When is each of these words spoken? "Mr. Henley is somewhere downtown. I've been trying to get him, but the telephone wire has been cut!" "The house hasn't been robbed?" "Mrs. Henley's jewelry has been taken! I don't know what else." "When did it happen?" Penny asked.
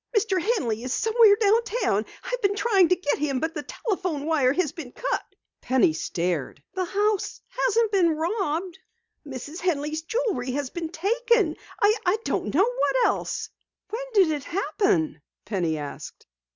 "Mr. 0.17 0.41
Henley 0.41 0.81
is 0.83 0.91
somewhere 0.95 1.35
downtown. 1.35 2.03
I've 2.23 2.41
been 2.41 2.55
trying 2.55 2.89
to 2.89 2.95
get 2.95 3.19
him, 3.19 3.39
but 3.39 3.53
the 3.53 3.61
telephone 3.61 4.25
wire 4.25 4.51
has 4.51 4.71
been 4.71 4.91
cut!" 4.91 5.35
"The 5.63 6.55
house 6.85 7.39
hasn't 7.47 7.91
been 7.91 8.09
robbed?" 8.09 8.79
"Mrs. 9.27 9.59
Henley's 9.59 10.01
jewelry 10.01 10.53
has 10.53 10.71
been 10.71 10.89
taken! 10.89 11.55
I 11.79 12.17
don't 12.25 12.51
know 12.51 12.63
what 12.65 12.95
else." 13.05 13.49
"When 13.91 14.05
did 14.15 14.31
it 14.31 14.45
happen?" 14.45 15.21
Penny 15.45 15.77
asked. 15.77 16.25